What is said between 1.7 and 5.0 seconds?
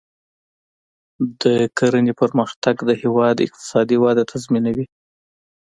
کرنې پرمختګ د هیواد اقتصادي وده تضمینوي.